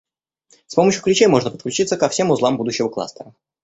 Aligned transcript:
С 0.65 0.73
помощью 0.73 1.03
ключей 1.03 1.27
можно 1.27 1.51
подключиться 1.51 1.95
ко 1.95 2.09
всем 2.09 2.31
узлам 2.31 2.57
будущего 2.57 2.89
кластера 2.89 3.35